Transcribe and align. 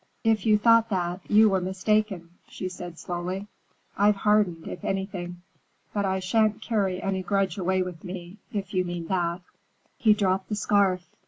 "If 0.23 0.47
you 0.47 0.57
thought 0.57 0.89
that, 0.89 1.21
you 1.29 1.47
were 1.49 1.61
mistaken," 1.61 2.31
she 2.49 2.67
said 2.69 2.97
slowly. 2.97 3.45
"I've 3.95 4.15
hardened, 4.15 4.67
if 4.67 4.83
anything. 4.83 5.43
But 5.93 6.05
I 6.05 6.19
shan't 6.19 6.59
carry 6.59 6.99
any 6.99 7.21
grudge 7.21 7.59
away 7.59 7.83
with 7.83 8.03
me, 8.03 8.37
if 8.51 8.73
you 8.73 8.83
mean 8.83 9.05
that." 9.09 9.41
He 9.99 10.13
dropped 10.15 10.49
the 10.49 10.55
scarf. 10.55 11.07